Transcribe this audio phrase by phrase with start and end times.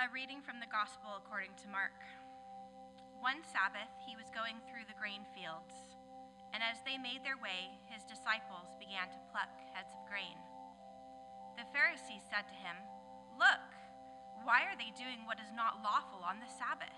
[0.00, 1.92] A reading from the Gospel according to Mark.
[3.20, 5.76] One Sabbath, he was going through the grain fields,
[6.56, 10.40] and as they made their way, his disciples began to pluck heads of grain.
[11.60, 12.80] The Pharisees said to him,
[13.36, 13.60] Look,
[14.40, 16.96] why are they doing what is not lawful on the Sabbath?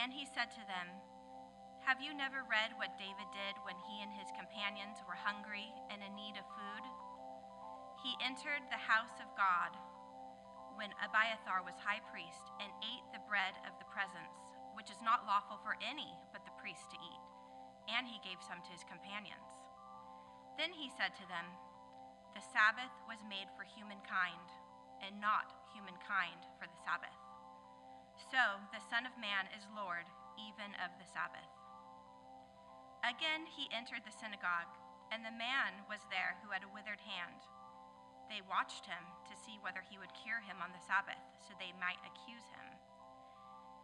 [0.00, 0.88] And he said to them,
[1.84, 6.00] Have you never read what David did when he and his companions were hungry and
[6.00, 6.84] in need of food?
[8.00, 9.76] He entered the house of God
[10.76, 14.36] when Abiathar was high priest and ate the bread of the presence,
[14.74, 17.24] which is not lawful for any but the priest to eat,
[17.90, 19.52] and he gave some to his companions.
[20.56, 21.46] Then he said to them,
[22.36, 24.48] The Sabbath was made for humankind,
[25.02, 27.16] and not humankind for the Sabbath.
[28.30, 30.06] So the Son of Man is Lord
[30.38, 31.50] even of the Sabbath.
[33.02, 34.70] Again he entered the synagogue,
[35.10, 37.42] and the man was there who had a withered hand.
[38.30, 41.74] They watched him to see whether he would cure him on the Sabbath, so they
[41.78, 42.68] might accuse him.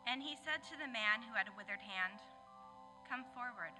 [0.09, 2.23] And he said to the man who had a withered hand,
[3.05, 3.77] Come forward.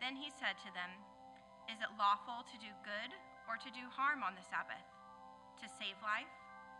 [0.00, 0.92] Then he said to them,
[1.72, 3.12] Is it lawful to do good
[3.48, 4.84] or to do harm on the Sabbath,
[5.60, 6.32] to save life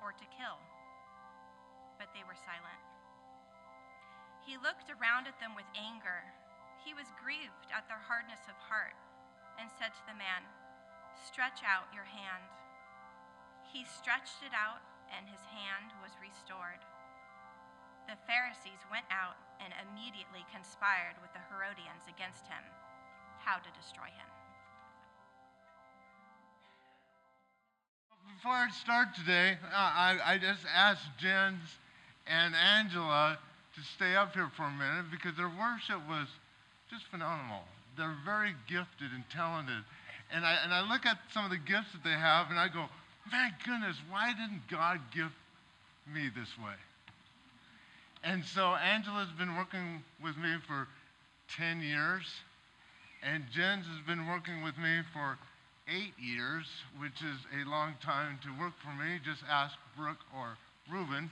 [0.05, 0.61] or to kill?
[1.97, 2.83] But they were silent.
[4.45, 6.23] He looked around at them with anger.
[6.85, 8.95] He was grieved at their hardness of heart
[9.57, 10.45] and said to the man,
[11.25, 12.45] Stretch out your hand.
[13.73, 16.81] He stretched it out, and his hand was restored.
[18.09, 22.63] The Pharisees went out and immediately conspired with the Herodians against him,
[23.43, 24.31] how to destroy him.
[28.37, 31.79] Before I start today, uh, I, I just asked Jens
[32.27, 33.39] and Angela
[33.75, 36.29] to stay up here for a minute because their worship was
[36.91, 37.65] just phenomenal.
[37.97, 39.83] They're very gifted and talented.
[40.33, 42.69] And I, and I look at some of the gifts that they have and I
[42.69, 42.87] go,
[43.31, 45.33] my goodness, why didn't God give
[46.13, 46.75] me this way?
[48.23, 50.89] And so Angela's been working with me for
[51.57, 52.25] 10 years,
[53.23, 55.39] and Jens has been working with me for
[55.89, 56.67] eight years,
[56.99, 59.21] which is a long time to work for me.
[59.25, 60.59] Just ask Brooke or
[60.91, 61.31] Ruben.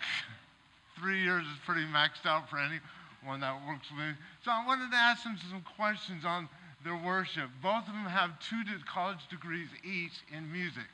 [1.00, 4.12] Three years is pretty maxed out for anyone that works with me.
[4.44, 6.48] So I wanted to ask them some questions on
[6.84, 7.48] their worship.
[7.62, 10.88] Both of them have two college degrees each in music,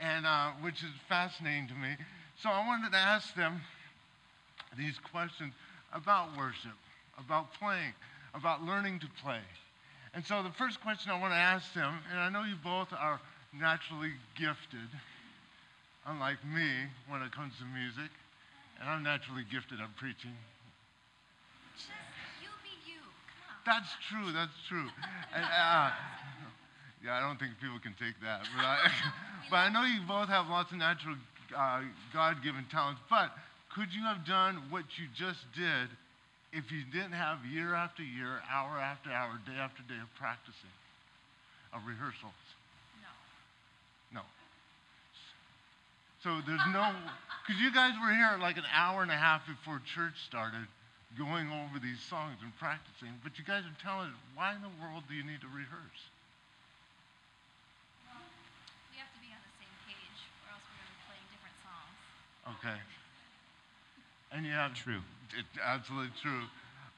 [0.00, 1.96] and uh, which is fascinating to me.
[2.40, 3.60] So I wanted to ask them
[4.76, 5.52] these questions
[5.92, 6.76] about worship,
[7.18, 7.92] about playing,
[8.34, 9.40] about learning to play.
[10.14, 12.92] And so the first question I want to ask them, and I know you both
[12.92, 13.20] are
[13.52, 14.88] naturally gifted,
[16.06, 16.68] unlike me
[17.08, 18.10] when it comes to music,
[18.80, 20.34] and I'm naturally gifted at preaching.
[23.68, 24.32] That's true.
[24.32, 24.88] That's true.
[25.36, 25.92] And, uh,
[27.04, 28.48] yeah, I don't think people can take that.
[28.56, 28.78] But I,
[29.52, 31.16] but I know you both have lots of natural
[31.52, 31.84] uh,
[32.16, 33.04] God given talents.
[33.10, 33.28] But
[33.76, 35.92] could you have done what you just did
[36.56, 40.72] if you didn't have year after year, hour after hour, day after day of practicing,
[41.76, 42.40] of rehearsals?
[43.04, 44.24] No.
[44.24, 44.24] No.
[46.24, 46.88] So there's no,
[47.44, 50.64] because you guys were here like an hour and a half before church started
[51.16, 54.74] going over these songs and practicing, but you guys are telling us, why in the
[54.76, 56.02] world do you need to rehearse?
[58.04, 58.20] Well,
[58.92, 61.26] we have to be on the same page, or else we're going to be playing
[61.32, 61.96] different songs.
[62.60, 62.78] Okay.
[64.36, 65.00] And you have True.
[65.36, 66.44] It, absolutely true.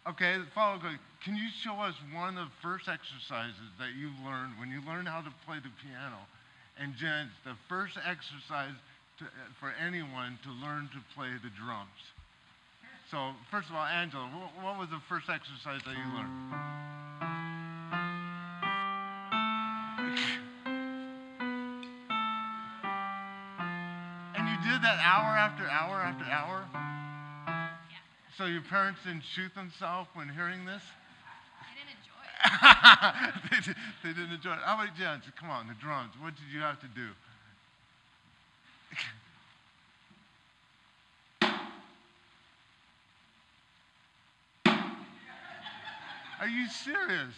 [0.09, 0.77] Okay, follow.
[0.77, 0.83] up.
[1.23, 5.09] Can you show us one of the first exercises that you learned when you learned
[5.09, 6.17] how to play the piano?
[6.79, 8.73] And Jen, the first exercise
[9.19, 9.25] to,
[9.59, 12.01] for anyone to learn to play the drums.
[13.11, 16.31] So, first of all, Angela, what, what was the first exercise that you learned?
[24.37, 26.65] and you did that hour after hour after hour?
[27.91, 27.99] Yeah.
[28.39, 30.83] So your parents didn't shoot themselves when hearing this?
[31.59, 33.51] I didn't enjoy it.
[33.51, 34.63] they, did, they didn't enjoy it.
[34.65, 35.21] How about Jen?
[35.35, 36.13] Come on, the drums.
[36.23, 37.09] What did you have to do?
[46.41, 47.35] Are you serious?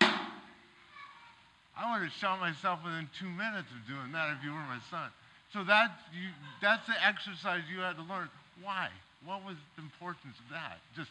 [0.00, 4.78] I would have shot myself within two minutes of doing that if you were my
[4.90, 5.10] son.
[5.52, 6.28] So that you,
[6.62, 8.28] that's the exercise you had to learn.
[8.62, 8.88] Why?
[9.24, 10.78] What was the importance of that?
[10.94, 11.10] Just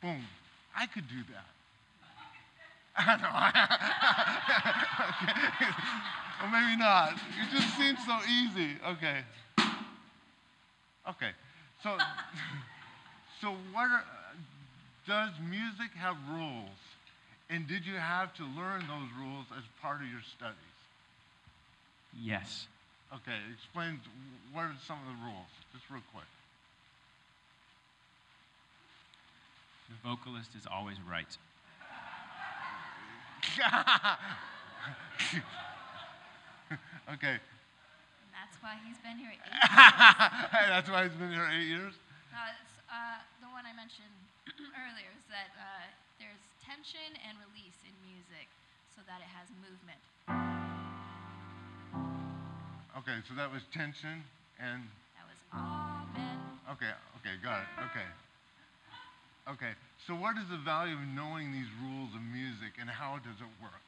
[0.00, 0.22] boom.
[0.76, 1.50] I could do that.
[2.96, 3.34] I know.
[5.66, 5.72] okay.
[6.38, 7.14] Well, maybe not.
[7.14, 8.76] It just seems so easy.
[8.86, 9.20] Okay.
[11.08, 11.30] Okay.
[11.82, 11.96] So,
[13.40, 14.04] so what are,
[15.06, 16.78] does music have rules?
[17.48, 20.56] And did you have to learn those rules as part of your studies?
[22.20, 22.66] Yes.
[23.14, 24.00] Okay, explain
[24.52, 26.26] what are some of the rules, just real quick.
[29.88, 31.30] The vocalist is always right.
[37.14, 39.38] okay, And that's why he's been here eight
[40.68, 41.94] that's why he's been here eight years.
[42.34, 44.10] Uh, it's, uh, the one I mentioned
[44.86, 45.84] earlier is that uh,
[46.22, 48.46] there's tension and release in music
[48.94, 49.98] so that it has movement.
[52.96, 54.24] Okay, so that was tension
[54.58, 54.88] and
[55.18, 56.38] That was amen.
[56.72, 57.70] okay, okay, got it.
[57.92, 58.08] Okay.
[59.46, 59.72] Okay.
[60.06, 63.52] So what is the value of knowing these rules of music and how does it
[63.62, 63.84] work?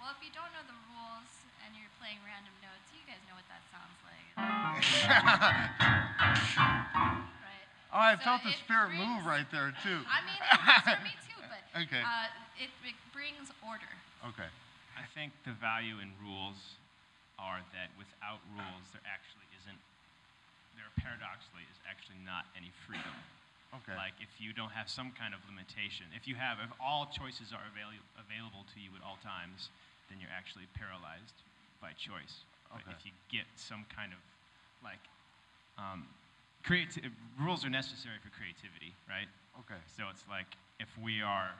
[0.00, 1.30] Well, if you don't know the rules
[1.62, 4.26] and you're playing random notes, you guys know what that sounds like?
[7.92, 10.00] Oh, I So felt the it spirit move right there too.
[10.04, 12.04] I mean, it for me too, but Okay.
[12.04, 12.28] uh,
[12.60, 13.88] it, it brings order.
[14.28, 14.48] Okay.
[14.98, 16.76] I think the value in rules
[17.38, 19.78] are that without rules, there actually isn't,
[20.74, 23.14] there paradoxically is actually not any freedom.
[23.72, 23.94] Okay.
[23.96, 27.54] Like if you don't have some kind of limitation, if you have, if all choices
[27.56, 29.70] are avail- available to you at all times,
[30.10, 31.36] then you're actually paralyzed
[31.80, 32.44] by choice.
[32.68, 32.92] But Okay.
[32.96, 34.20] if you get some kind of
[34.84, 35.00] like,
[35.78, 36.08] um,
[36.68, 37.08] creati-
[37.40, 39.28] rules are necessary for creativity, right?
[39.64, 39.80] Okay.
[39.96, 41.56] So it's like if we are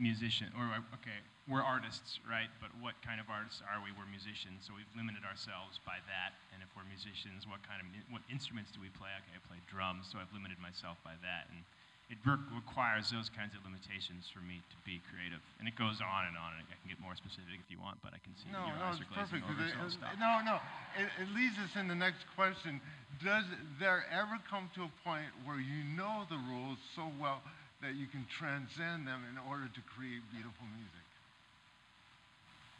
[0.00, 0.64] musician or
[1.00, 2.48] okay, we're artists, right?
[2.60, 3.92] But what kind of artists are we?
[3.94, 6.34] We're musicians, so we've limited ourselves by that.
[6.56, 9.12] And if we're musicians, what kind of what instruments do we play?
[9.22, 11.46] Okay, I play drums, so I've limited myself by that.
[11.52, 11.62] And
[12.06, 15.42] it re- requires those kinds of limitations for me to be creative.
[15.58, 16.54] And it goes on and on.
[16.54, 18.78] And I can get more specific if you want, but I can see No, your
[18.78, 19.44] no, eyes it's are glazing perfect.
[19.50, 20.56] over, it- so it- no, no.
[20.94, 22.78] It, it leads us in the next question.
[23.22, 23.44] Does
[23.80, 27.40] there ever come to a point where you know the rules so well
[27.80, 31.06] that you can transcend them in order to create beautiful music?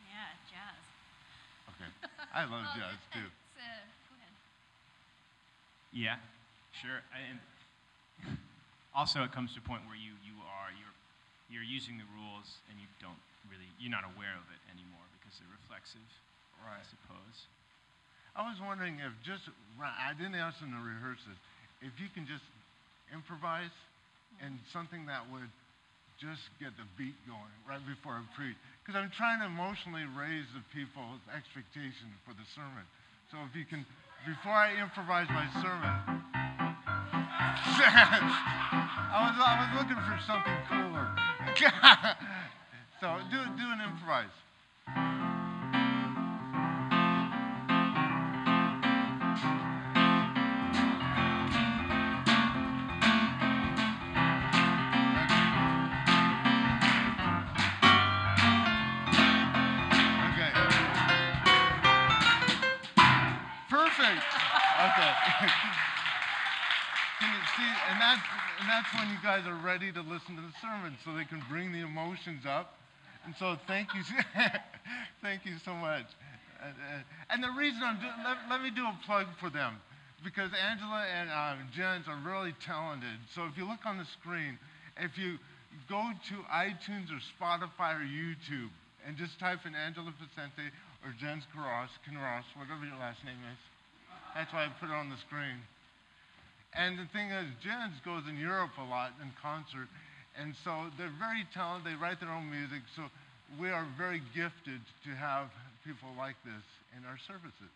[0.09, 0.81] Yeah, jazz.
[1.73, 1.91] Okay.
[2.35, 3.29] I love Well, jazz too.
[3.57, 4.35] Uh, go ahead.
[5.93, 6.17] Yeah,
[6.85, 7.01] sure.
[7.17, 7.41] And
[8.93, 10.97] also, it comes to a point where you, you are you're
[11.49, 15.37] you're using the rules and you don't really you're not aware of it anymore because
[15.41, 16.09] they're reflexive,
[16.65, 17.49] I suppose.
[18.37, 19.49] I was wondering if just,
[19.81, 21.41] I didn't ask them to rehearse this,
[21.81, 22.45] if you can just
[23.09, 23.73] improvise
[24.45, 25.49] and something that would
[26.21, 28.57] just get the beat going right before I preach.
[28.85, 32.85] Because I'm trying to emotionally raise the people's expectation for the sermon.
[33.33, 33.89] So if you can,
[34.29, 35.97] before I improvise my sermon,
[39.17, 41.09] I was, I was looking for something cooler.
[43.01, 45.36] so do, do an improvise.
[68.77, 71.73] That's when you guys are ready to listen to the sermon, so they can bring
[71.73, 72.77] the emotions up.
[73.25, 74.05] And so, thank you,
[75.23, 76.05] thank you so much.
[76.61, 77.01] And,
[77.33, 79.81] and the reason I'm doing, let, let me do a plug for them,
[80.23, 83.17] because Angela and um, Jens are really talented.
[83.33, 84.61] So if you look on the screen,
[85.01, 85.41] if you
[85.89, 88.69] go to iTunes or Spotify or YouTube
[89.09, 90.69] and just type in Angela Vicente
[91.01, 91.89] or Jens Carras,
[92.61, 93.61] whatever your last name is,
[94.37, 95.65] that's why I put it on the screen.
[96.77, 99.89] And the thing is, Jens goes in Europe a lot in concert,
[100.39, 101.93] and so they're very talented.
[101.93, 103.09] They write their own music, so
[103.59, 105.49] we are very gifted to have
[105.85, 106.65] people like this
[106.99, 107.73] in our services.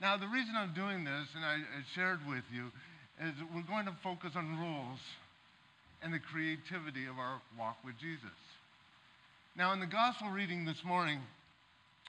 [0.00, 2.70] Now, the reason I'm doing this, and I, I shared with you,
[3.22, 4.98] is we're going to focus on rules
[6.02, 8.38] and the creativity of our walk with Jesus.
[9.56, 11.18] Now, in the gospel reading this morning,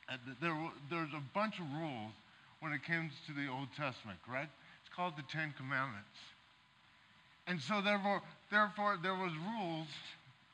[0.07, 0.55] uh, there,
[0.89, 2.13] there's a bunch of rules
[2.59, 4.51] when it comes to the Old Testament, correct?
[4.99, 6.19] Called the Ten Commandments.
[7.47, 8.19] And so therefore,
[8.51, 9.87] therefore there was rules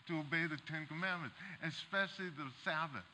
[0.06, 1.34] to obey the Ten Commandments,
[1.66, 3.10] especially the Sabbath.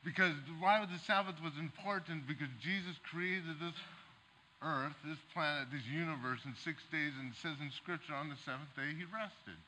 [0.00, 0.32] Because
[0.64, 2.24] why the Sabbath was important?
[2.24, 3.76] Because Jesus created this
[4.64, 8.40] earth, this planet, this universe in six days, and it says in Scripture on the
[8.48, 9.60] seventh day he rested.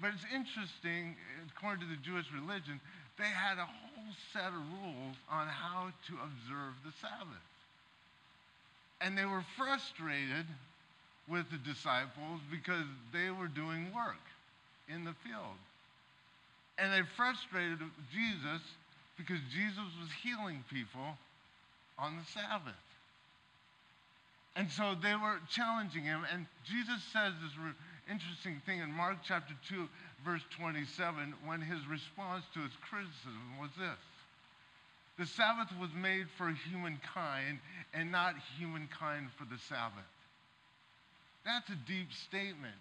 [0.00, 1.12] But it's interesting,
[1.52, 2.80] according to the Jewish religion,
[3.20, 7.44] they had a whole set of rules on how to observe the Sabbath.
[9.04, 10.46] And they were frustrated
[11.28, 14.24] with the disciples because they were doing work
[14.88, 15.60] in the field.
[16.78, 17.78] And they frustrated
[18.10, 18.64] Jesus
[19.18, 21.20] because Jesus was healing people
[21.98, 22.80] on the Sabbath.
[24.56, 26.22] And so they were challenging him.
[26.32, 27.76] And Jesus says this re-
[28.10, 29.86] interesting thing in Mark chapter 2,
[30.24, 34.00] verse 27, when his response to his criticism was this
[35.18, 37.60] The Sabbath was made for humankind
[37.92, 40.10] and not humankind for the Sabbath.
[41.44, 42.74] That's a deep statement.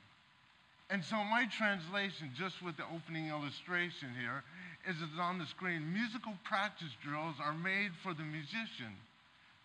[0.90, 4.44] And so my translation, just with the opening illustration here,
[4.88, 5.94] is it's on the screen.
[5.94, 8.94] Musical practice drills are made for the musician.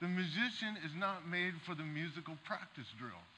[0.01, 3.35] The musician is not made for the musical practice drills.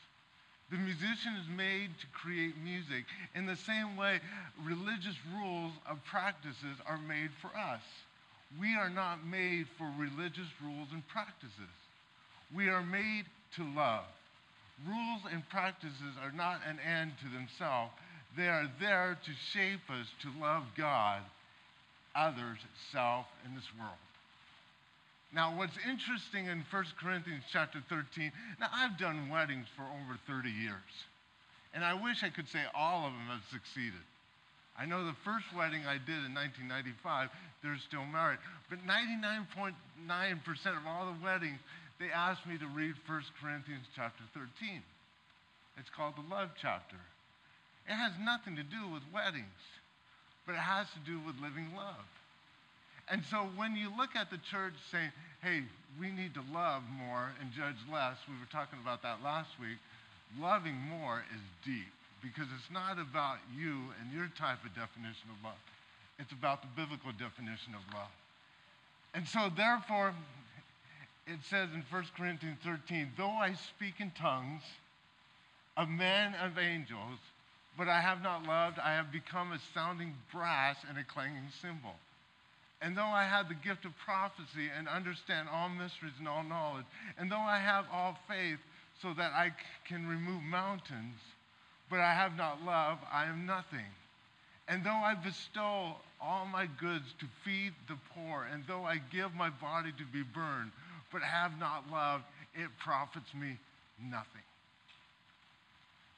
[0.70, 3.04] The musician is made to create music.
[3.34, 4.20] In the same way,
[4.62, 7.82] religious rules of practices are made for us.
[8.58, 11.52] We are not made for religious rules and practices.
[12.54, 13.26] We are made
[13.56, 14.04] to love.
[14.86, 17.92] Rules and practices are not an end to themselves.
[18.36, 21.22] They are there to shape us to love God,
[22.14, 22.58] others,
[22.92, 23.98] self, and this world.
[25.32, 30.50] Now, what's interesting in 1 Corinthians chapter 13, now I've done weddings for over 30
[30.50, 31.06] years,
[31.72, 34.02] and I wish I could say all of them have succeeded.
[34.78, 37.28] I know the first wedding I did in 1995,
[37.62, 39.74] they're still married, but 99.9%
[40.76, 41.60] of all the weddings,
[41.98, 44.82] they asked me to read 1 Corinthians chapter 13.
[45.76, 46.96] It's called the love chapter.
[47.88, 49.60] It has nothing to do with weddings,
[50.46, 52.08] but it has to do with living love.
[53.10, 55.10] And so when you look at the church saying,
[55.42, 55.64] hey,
[55.98, 59.76] we need to love more and judge less, we were talking about that last week,
[60.38, 65.44] loving more is deep because it's not about you and your type of definition of
[65.44, 65.60] love.
[66.18, 68.12] It's about the biblical definition of love.
[69.14, 70.14] And so therefore,
[71.26, 74.62] it says in 1 Corinthians 13, though I speak in tongues
[75.76, 77.18] of men of angels,
[77.78, 81.94] but I have not loved, I have become a sounding brass and a clanging cymbal.
[82.82, 86.86] And though I have the gift of prophecy and understand all mysteries and all knowledge,
[87.18, 88.58] and though I have all faith
[89.02, 89.52] so that I
[89.86, 91.18] can remove mountains,
[91.90, 93.86] but I have not love, I am nothing.
[94.68, 99.34] And though I bestow all my goods to feed the poor, and though I give
[99.34, 100.70] my body to be burned,
[101.12, 102.22] but have not love,
[102.54, 103.58] it profits me
[104.00, 104.46] nothing.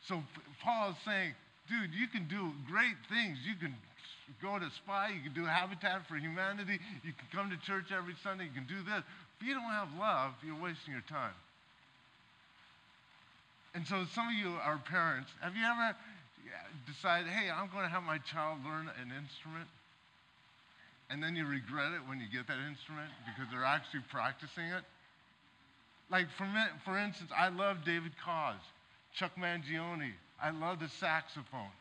[0.06, 0.22] So
[0.62, 1.32] Paul is saying,
[1.68, 3.38] dude, you can do great things.
[3.46, 3.74] You can
[4.42, 8.14] go to SPY, you can do Habitat for Humanity, you can come to church every
[8.22, 9.02] Sunday, you can do this.
[9.40, 11.34] If you don't have love, you're wasting your time.
[13.74, 15.30] And so some of you are parents.
[15.40, 15.96] Have you ever
[16.86, 19.68] decided, hey, I'm going to have my child learn an instrument?
[21.08, 24.84] And then you regret it when you get that instrument because they're actually practicing it?
[26.10, 28.60] Like, for, me, for instance, I love David Koz,
[29.14, 30.12] Chuck Mangione.
[30.42, 31.72] I love the saxophone.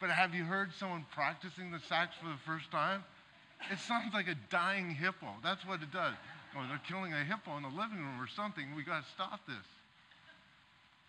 [0.00, 3.02] But have you heard someone practicing the sax for the first time?
[3.72, 5.26] It sounds like a dying hippo.
[5.42, 6.14] That's what it does.
[6.56, 8.74] Oh, they're killing a hippo in the living room or something.
[8.76, 9.66] We got to stop this.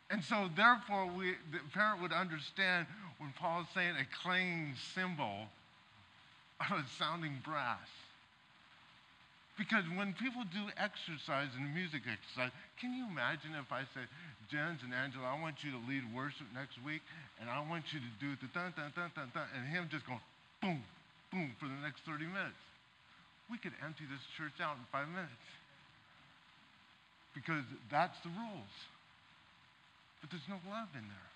[0.09, 2.87] And so, therefore, we, the parent would understand
[3.17, 5.47] when Paul is saying a clanging cymbal
[6.59, 7.87] a sounding brass.
[9.57, 14.05] Because when people do exercise and music exercise, can you imagine if I said,
[14.53, 17.01] Jens and Angela, I want you to lead worship next week,
[17.41, 20.05] and I want you to do the dun dun dun dun dun, and him just
[20.05, 20.21] going
[20.61, 20.85] boom,
[21.33, 22.61] boom for the next 30 minutes.
[23.49, 25.45] We could empty this church out in five minutes.
[27.33, 28.73] Because that's the rules.
[30.21, 31.29] But there's no love in there.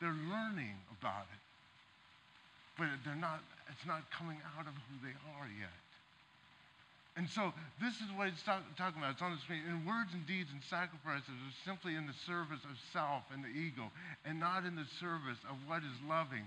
[0.00, 1.42] They're learning about it.
[2.78, 5.74] But they're not, it's not coming out of who they are yet.
[7.18, 7.50] And so
[7.82, 9.18] this is what it's talk, talking about.
[9.18, 9.66] It's on the screen.
[9.66, 13.50] In words and deeds and sacrifices are simply in the service of self and the
[13.50, 13.90] ego,
[14.22, 16.46] and not in the service of what is loving,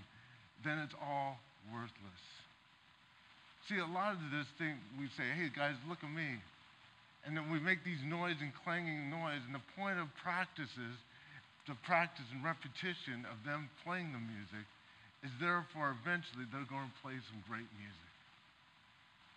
[0.64, 1.36] then it's all
[1.68, 2.24] worthless.
[3.68, 6.40] See, a lot of this thing we say, hey guys, look at me.
[7.28, 10.96] And then we make these noise and clanging noise, and the point of practices
[11.66, 14.66] the practice and repetition of them playing the music
[15.22, 18.12] is therefore eventually they're going to play some great music.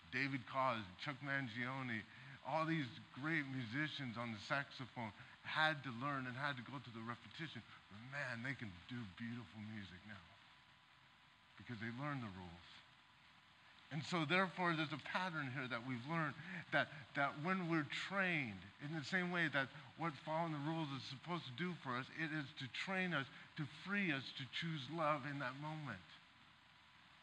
[0.10, 2.02] David Koz, Chuck Mangione,
[2.46, 5.14] all these great musicians on the saxophone
[5.46, 7.62] had to learn and had to go through the repetition.
[7.62, 10.26] But man, they can do beautiful music now
[11.62, 12.70] because they learned the rules.
[13.92, 16.34] And so, therefore, there's a pattern here that we've learned
[16.74, 21.04] that, that when we're trained, in the same way that what following the rules is
[21.08, 23.26] supposed to do for us, it is to train us,
[23.58, 26.02] to free us to choose love in that moment.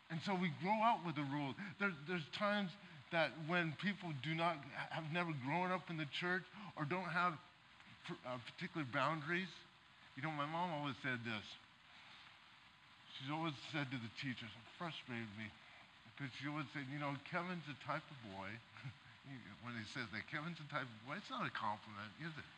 [0.08, 1.54] And so we grow up with the rules.
[1.80, 2.70] There, there's times
[3.10, 4.56] that when people do not
[4.90, 6.44] have never grown up in the church
[6.76, 7.36] or don't have
[8.24, 9.50] uh, particular boundaries.
[10.16, 11.46] You know, my mom always said this.
[13.18, 15.52] She's always said to the teachers, it frustrated me
[16.16, 18.50] because she would say, you know, Kevin's the type of boy.
[19.64, 22.50] when he says that Kevin's the type of boy, it's not a compliment, is it?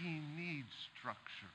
[0.00, 1.52] He needs structure.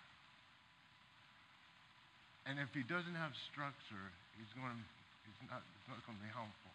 [2.46, 4.06] And if he doesn't have structure,
[4.38, 4.86] he's going to,
[5.26, 6.72] he's not, it's not going to be helpful.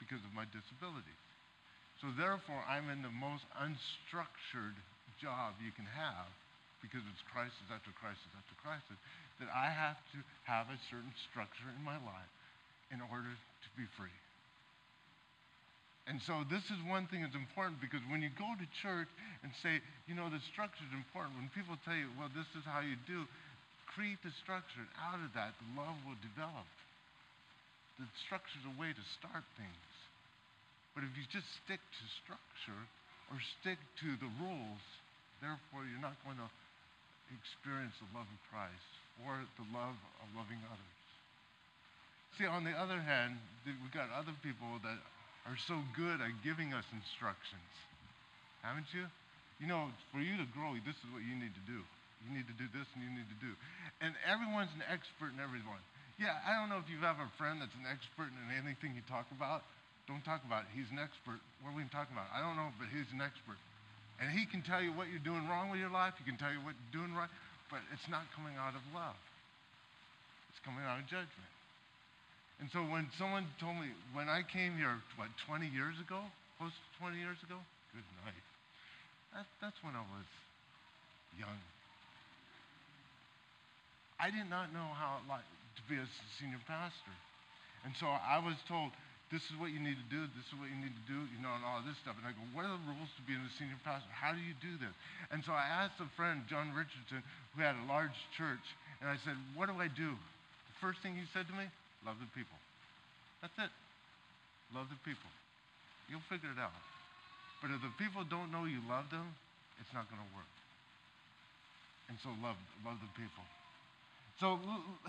[0.00, 1.22] because of my disabilities.
[2.00, 4.76] So therefore, I'm in the most unstructured
[5.20, 6.28] job you can have
[6.84, 8.98] because it's crisis after crisis after crisis
[9.40, 12.32] that I have to have a certain structure in my life
[12.90, 14.14] in order to be free.
[16.06, 19.10] And so this is one thing that's important because when you go to church
[19.42, 22.62] and say, you know, the structure is important, when people tell you, well, this is
[22.62, 23.26] how you do,
[23.90, 24.86] create the structure.
[24.86, 26.70] And out of that, the love will develop.
[27.98, 29.86] The structure is a way to start things.
[30.94, 32.82] But if you just stick to structure
[33.34, 34.84] or stick to the rules,
[35.42, 36.48] therefore you're not going to
[37.34, 38.90] experience the love of Christ
[39.26, 40.95] or the love of loving others.
[42.36, 45.00] See, on the other hand, we've got other people that
[45.48, 47.72] are so good at giving us instructions.
[48.60, 49.08] Haven't you?
[49.56, 51.80] You know, for you to grow, this is what you need to do.
[52.28, 53.52] You need to do this and you need to do.
[54.04, 55.80] And everyone's an expert in everyone.
[56.20, 59.04] Yeah, I don't know if you have a friend that's an expert in anything you
[59.08, 59.64] talk about.
[60.04, 60.70] Don't talk about it.
[60.76, 61.40] He's an expert.
[61.64, 62.28] What are we talking about?
[62.32, 63.56] I don't know, but he's an expert.
[64.20, 66.16] And he can tell you what you're doing wrong with your life.
[66.20, 67.32] He can tell you what you're doing right,
[67.72, 69.16] but it's not coming out of love.
[70.52, 71.52] It's coming out of judgment.
[72.60, 76.24] And so when someone told me, when I came here, what, 20 years ago?
[76.56, 77.60] Close to 20 years ago?
[77.92, 78.44] Good night.
[79.36, 80.28] That, that's when I was
[81.36, 81.60] young.
[84.16, 85.44] I did not know how it like
[85.76, 86.08] to be a
[86.40, 87.12] senior pastor.
[87.84, 88.96] And so I was told,
[89.28, 91.40] this is what you need to do, this is what you need to do, you
[91.44, 92.16] know, and all this stuff.
[92.16, 94.08] And I go, what are the rules to being a senior pastor?
[94.08, 94.94] How do you do this?
[95.28, 97.20] And so I asked a friend, John Richardson,
[97.52, 98.64] who had a large church,
[99.04, 100.16] and I said, what do I do?
[100.16, 101.68] The first thing he said to me,
[102.06, 102.54] Love the people.
[103.42, 103.72] That's it.
[104.70, 105.26] Love the people.
[106.06, 106.74] You'll figure it out.
[107.58, 109.34] But if the people don't know you love them,
[109.82, 110.46] it's not going to work.
[112.06, 112.54] And so love,
[112.86, 113.42] love the people.
[114.38, 114.60] So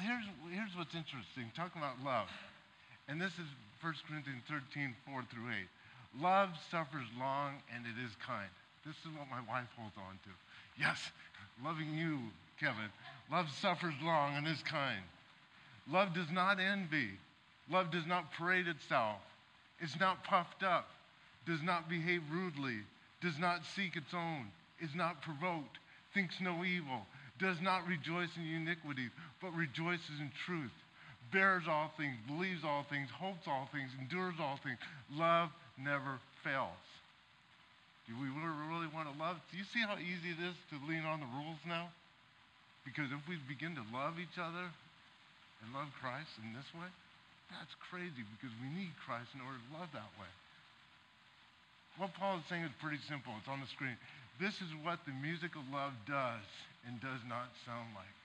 [0.02, 2.32] here's, here's what's interesting, talking about love.
[3.06, 3.48] And this is
[3.86, 5.54] 1 Corinthians 13, 4 through
[6.18, 6.24] 8.
[6.24, 8.50] Love suffers long and it is kind.
[8.82, 10.34] This is what my wife holds on to.
[10.80, 10.98] Yes,
[11.66, 12.90] loving you, Kevin.
[13.30, 15.04] Love suffers long and is kind.
[15.92, 17.12] Love does not envy.
[17.70, 19.20] Love does not parade itself.
[19.80, 20.90] It's not puffed up,
[21.46, 22.80] does not behave rudely,
[23.22, 24.48] does not seek its own,
[24.80, 25.78] is not provoked,
[26.14, 27.06] thinks no evil,
[27.40, 29.10] does not rejoice in iniquity,
[29.42, 30.72] but rejoices in truth,
[31.32, 34.80] bears all things, believes all things, hopes all things, endures all things.
[35.14, 36.72] Love never fails.
[38.08, 39.38] Do we really want to love?
[39.52, 41.90] Do you see how easy it is to lean on the rules now?
[42.86, 44.72] Because if we begin to love each other,
[45.62, 46.90] and love Christ in this way,
[47.50, 50.32] that's crazy because we need Christ in order to love that way.
[51.98, 53.34] What Paul is saying is pretty simple.
[53.42, 53.98] It's on the screen.
[54.38, 56.46] This is what the music of love does
[56.86, 58.18] and does not sound like.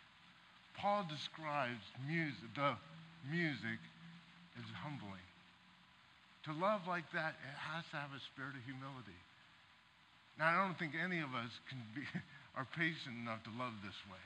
[0.77, 2.77] Paul describes music, the
[3.25, 3.81] music
[4.61, 5.25] as humbling.
[6.45, 9.16] To love like that, it has to have a spirit of humility.
[10.37, 12.03] Now, I don't think any of us can be,
[12.59, 14.21] are patient enough to love this way.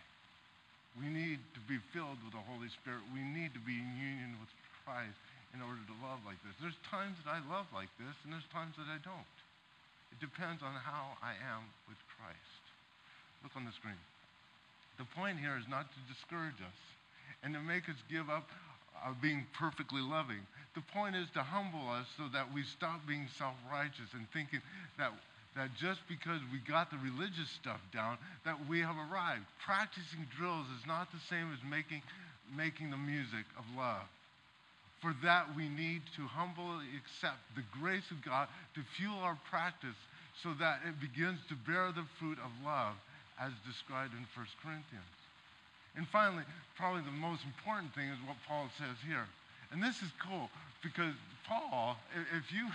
[0.97, 3.05] We need to be filled with the Holy Spirit.
[3.13, 4.49] We need to be in union with
[4.85, 5.17] Christ
[5.53, 6.57] in order to love like this.
[6.57, 9.37] There's times that I love like this, and there's times that I don't.
[10.13, 12.63] It depends on how I am with Christ.
[13.45, 14.01] Look on the screen.
[14.97, 16.81] The point here is not to discourage us
[17.45, 18.49] and to make us give up
[18.97, 20.41] uh, being perfectly loving.
[20.73, 24.61] The point is to humble us so that we stop being self righteous and thinking
[24.97, 25.13] that
[25.57, 29.45] that just because we got the religious stuff down, that we have arrived.
[29.65, 32.03] Practicing drills is not the same as making,
[32.55, 34.05] making the music of love.
[35.01, 39.97] For that, we need to humbly accept the grace of God to fuel our practice
[40.43, 42.95] so that it begins to bear the fruit of love
[43.41, 45.17] as described in 1 Corinthians.
[45.97, 46.45] And finally,
[46.77, 49.25] probably the most important thing is what Paul says here.
[49.73, 50.49] And this is cool
[50.83, 51.17] because
[51.49, 51.97] Paul,
[52.37, 52.69] if you,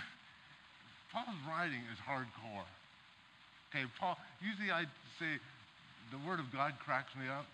[1.12, 2.66] Paul's writing is hardcore.
[3.68, 4.88] Okay, Paul, usually I
[5.20, 5.36] say
[6.10, 7.44] the Word of God cracks me up.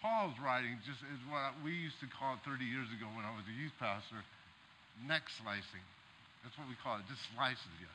[0.00, 3.34] Paul's writing just is what we used to call it 30 years ago when I
[3.36, 4.22] was a youth pastor,
[5.04, 5.84] neck slicing.
[6.42, 7.90] That's what we call it, just slices you.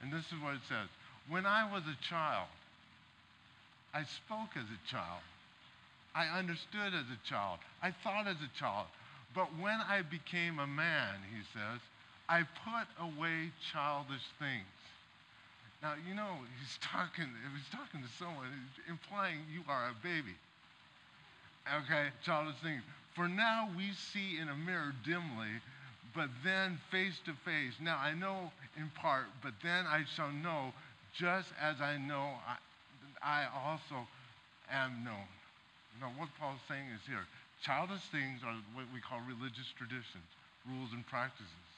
[0.00, 0.88] And this is what it says.
[1.28, 2.48] When I was a child,
[3.92, 5.22] I spoke as a child.
[6.14, 7.60] I understood as a child.
[7.82, 8.86] I thought as a child.
[9.34, 11.80] But when I became a man, he says,
[12.32, 14.72] I put away childish things.
[15.82, 18.48] Now, you know, he's talking, he's talking to someone,
[18.88, 20.32] implying you are a baby.
[21.68, 22.80] Okay, childish things.
[23.14, 25.60] For now we see in a mirror dimly,
[26.16, 27.76] but then face to face.
[27.82, 30.72] Now I know in part, but then I shall know
[31.12, 32.56] just as I know I,
[33.20, 34.08] I also
[34.72, 35.28] am known.
[36.00, 37.28] Now, what Paul's saying is here
[37.62, 40.24] childish things are what we call religious traditions,
[40.64, 41.71] rules, and practices.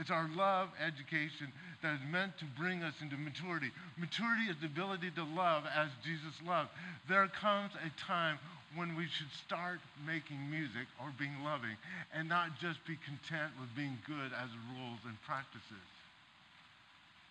[0.00, 3.68] It's our love education that is meant to bring us into maturity.
[4.00, 6.70] Maturity is the ability to love as Jesus loved.
[7.06, 8.38] There comes a time
[8.74, 11.76] when we should start making music or being loving
[12.16, 15.84] and not just be content with being good as rules and practices.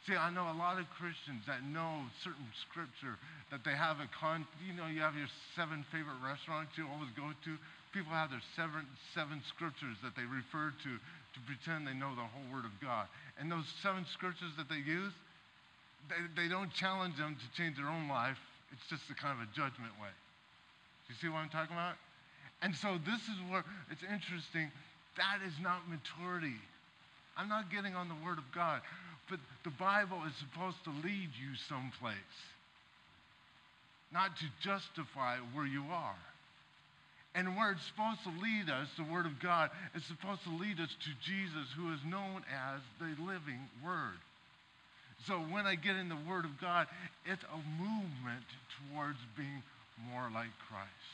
[0.07, 3.17] See, I know a lot of Christians that know certain scripture
[3.51, 4.45] that they have a con.
[4.61, 7.51] You know, you have your seven favorite restaurants you always go to.
[7.93, 10.91] People have their seven seven scriptures that they refer to
[11.33, 13.07] to pretend they know the whole Word of God.
[13.39, 15.13] And those seven scriptures that they use,
[16.09, 18.39] they, they don't challenge them to change their own life.
[18.71, 20.13] It's just a kind of a judgment way.
[21.07, 21.95] Do you see what I'm talking about?
[22.61, 24.71] And so this is where it's interesting.
[25.17, 26.59] That is not maturity.
[27.37, 28.81] I'm not getting on the Word of God,
[29.29, 32.35] but the Bible is supposed to lead you someplace,
[34.11, 36.19] not to justify where you are.
[37.35, 40.79] And where it's supposed to lead us, the Word of God, is supposed to lead
[40.79, 44.17] us to Jesus, who is known as the living Word.
[45.27, 46.87] So when I get in the Word of God,
[47.25, 48.47] it's a movement
[48.81, 49.61] towards being
[50.09, 51.11] more like Christ.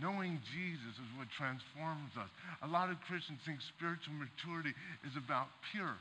[0.00, 2.28] Knowing Jesus is what transforms us.
[2.62, 4.74] A lot of Christians think spiritual maturity
[5.06, 5.96] is about pure.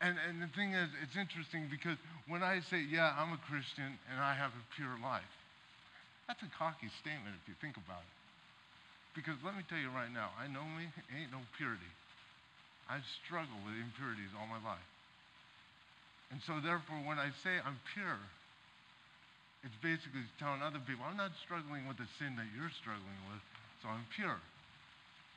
[0.00, 1.96] And, and the thing is, it's interesting because
[2.28, 5.28] when I say, yeah, I'm a Christian and I have a pure life,
[6.30, 8.16] that's a cocky statement if you think about it.
[9.18, 11.90] Because let me tell you right now, I know me, ain't no purity.
[12.86, 14.86] I've struggled with impurities all my life.
[16.30, 18.22] And so therefore, when I say I'm pure,
[19.66, 23.42] it's basically telling other people, I'm not struggling with the sin that you're struggling with,
[23.82, 24.38] so I'm pure.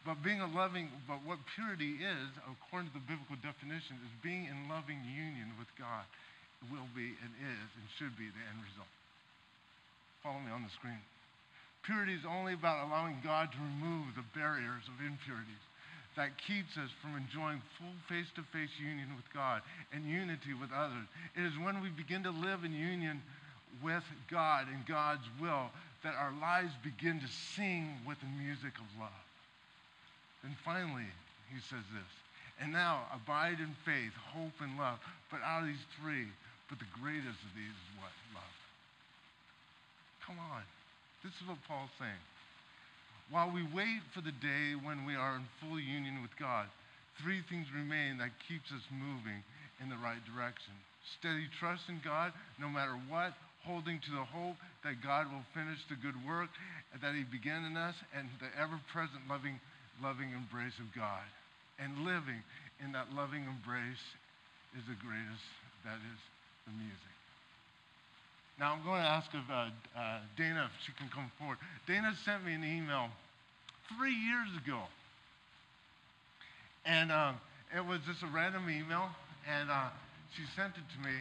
[0.06, 4.45] But being a loving, but what purity is, according to the biblical definition, is being
[4.45, 6.06] in loving union with God.
[6.71, 8.88] Will be and is and should be the end result.
[10.23, 11.03] Follow me on the screen.
[11.83, 15.59] Purity is only about allowing God to remove the barriers of impurities
[16.15, 20.71] that keeps us from enjoying full face to face union with God and unity with
[20.71, 21.03] others.
[21.36, 23.19] It is when we begin to live in union
[23.83, 25.67] with God and God's will
[26.03, 29.25] that our lives begin to sing with the music of love.
[30.43, 31.09] And finally,
[31.51, 32.12] he says this,
[32.62, 34.99] and now abide in faith, hope, and love.
[35.31, 36.27] But out of these three,
[36.69, 38.12] but the greatest of these is what?
[38.36, 38.52] Love.
[40.25, 40.63] Come on.
[41.23, 42.23] This is what Paul's saying.
[43.31, 46.67] While we wait for the day when we are in full union with God,
[47.21, 49.43] three things remain that keeps us moving
[49.81, 50.75] in the right direction.
[51.19, 55.79] Steady trust in God, no matter what, holding to the hope that God will finish
[55.88, 56.51] the good work
[56.99, 59.59] that he began in us and the ever-present loving,
[60.03, 61.23] loving embrace of God.
[61.79, 62.43] And living
[62.83, 64.03] in that loving embrace
[64.75, 65.47] is the greatest,
[65.88, 66.19] that is
[66.67, 67.12] the music.
[68.59, 71.57] Now I'm going to ask if uh, uh, Dana if she can come forward.
[71.87, 73.09] Dana sent me an email
[73.89, 74.79] three years ago.
[76.85, 77.39] And um,
[77.75, 79.09] it was just a random email,
[79.47, 79.87] and uh,
[80.35, 81.15] she sent it to me.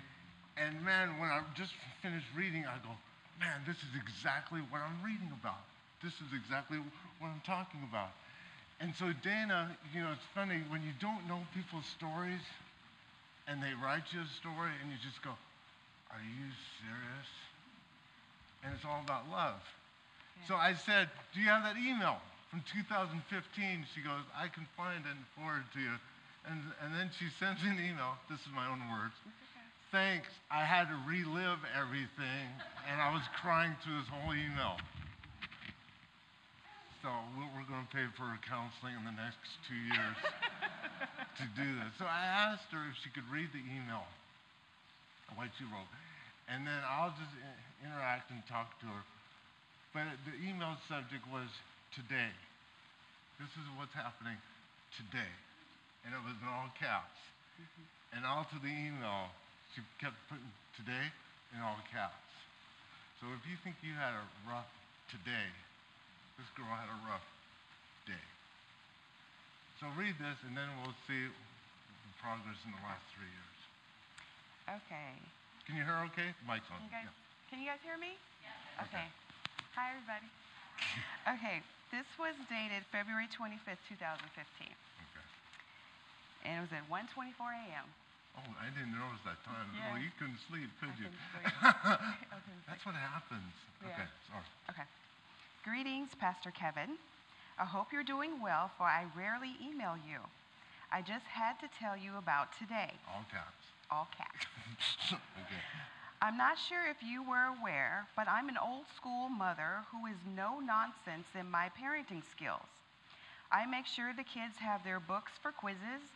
[0.59, 2.92] And man, when I just finished reading, I go,
[3.38, 5.62] man, this is exactly what I'm reading about.
[6.03, 6.79] This is exactly
[7.18, 8.11] what I'm talking about.
[8.81, 12.42] And so, Dana, you know, it's funny when you don't know people's stories
[13.47, 15.31] and they write you a story and you just go,
[16.12, 16.48] are you
[16.81, 17.31] serious?
[18.62, 19.61] And it's all about love.
[20.46, 22.18] So I said, Do you have that email
[22.51, 23.20] from 2015?
[23.94, 25.94] She goes, I can find it and forward to you.
[26.46, 28.18] And, and then she sends me an email.
[28.29, 29.14] This is my own words.
[29.92, 30.33] Thanks.
[30.48, 32.48] I had to relive everything,
[32.88, 34.81] and I was crying through this whole email.
[37.05, 40.18] So we're, we're going to pay for her counseling in the next two years
[41.42, 41.92] to do this.
[41.98, 44.07] So I asked her if she could read the email,
[45.35, 45.90] what she wrote.
[46.49, 49.03] And then I'll just i- interact and talk to her.
[49.93, 51.49] But the email subject was
[51.95, 52.33] today.
[53.39, 54.39] This is what's happening
[54.97, 55.33] today.
[56.05, 57.19] And it was in all caps.
[57.61, 58.17] Mm-hmm.
[58.17, 59.31] And all to the email,
[59.75, 61.13] she kept putting today
[61.55, 62.29] in all caps.
[63.21, 64.69] So if you think you had a rough
[65.13, 65.49] today,
[66.41, 67.25] this girl had a rough
[68.09, 68.27] day.
[69.79, 73.59] So read this, and then we'll see the progress in the last three years.
[74.83, 75.15] Okay.
[75.66, 76.35] Can you hear okay?
[76.44, 76.79] Mic's on.
[76.79, 77.48] Can you guys, Yeah.
[77.51, 78.18] can you guys hear me?
[78.88, 79.07] Okay.
[79.77, 80.27] Hi, everybody.
[81.38, 81.62] okay.
[81.92, 84.66] This was dated February 25th, 2015.
[84.66, 85.27] Okay.
[86.48, 87.87] And it was at 1.24 a.m.
[88.35, 89.68] Oh, I didn't notice that time.
[89.77, 89.92] Yeah.
[89.92, 91.09] Well, you couldn't sleep, could I you?
[91.12, 92.64] couldn't sleep.
[92.66, 93.53] That's what happens.
[93.85, 93.92] Yeah.
[93.92, 94.48] Okay, sorry.
[94.72, 94.88] Okay.
[95.62, 96.96] Greetings, Pastor Kevin.
[97.61, 100.18] I hope you're doing well, for I rarely email you.
[100.90, 103.62] I just had to tell you about today, All caps.
[103.93, 104.47] All caps.
[105.13, 105.21] okay.
[106.23, 110.17] I'm not sure if you were aware, but I'm an old school mother who is
[110.37, 112.71] no nonsense in my parenting skills.
[113.51, 116.07] I make sure the kids have their books for quizzes,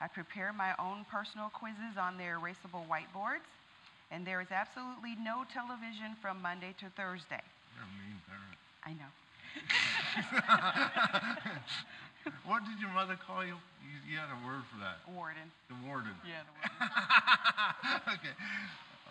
[0.00, 3.48] I prepare my own personal quizzes on their erasable whiteboards.
[4.10, 7.40] And there is absolutely no television from Monday to Thursday.
[7.74, 8.58] You're a mean parent.
[8.84, 9.10] I know.
[12.48, 13.56] What did your mother call you?
[13.84, 15.00] You, you had a word for that.
[15.08, 15.48] Warden.
[15.68, 16.12] The warden.
[16.24, 18.16] Yeah, the warden.
[18.16, 18.34] okay.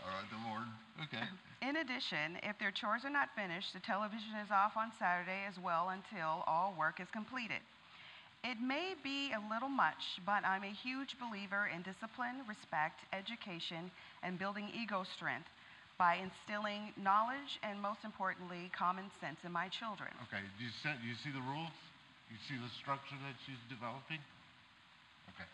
[0.01, 0.73] All right, the warden.
[1.05, 1.25] Okay.
[1.61, 5.57] In addition, if their chores are not finished, the television is off on Saturday as
[5.61, 7.61] well until all work is completed.
[8.43, 13.89] It may be a little much, but I'm a huge believer in discipline, respect, education,
[14.21, 15.47] and building ego strength
[15.97, 20.11] by instilling knowledge and, most importantly, common sense in my children.
[20.27, 20.43] Okay.
[20.59, 20.67] You,
[21.07, 21.71] you see the rules?
[22.33, 24.17] You see the structure that she's developing?
[25.37, 25.45] Okay.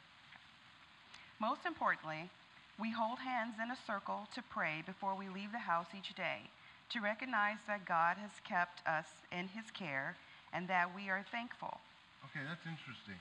[1.43, 2.31] Most importantly,
[2.79, 6.47] we hold hands in a circle to pray before we leave the house each day,
[6.95, 10.15] to recognize that God has kept us in His care
[10.55, 11.83] and that we are thankful.
[12.31, 13.19] Okay, that's interesting.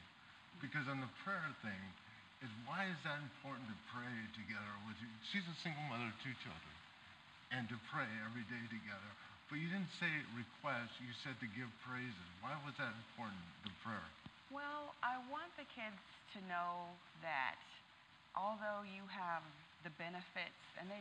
[0.62, 1.82] Because on the prayer thing,
[2.38, 5.10] is why is that important to pray together with you?
[5.26, 6.74] She's a single mother of two children.
[7.50, 9.12] And to pray every day together.
[9.48, 12.28] But you didn't say request, you said to give praises.
[12.44, 14.04] Why was that important, the prayer?
[14.52, 16.00] Well, I want the kids
[16.36, 16.92] to know
[17.24, 17.56] that
[18.36, 19.40] although you have
[19.88, 21.00] the benefits, and they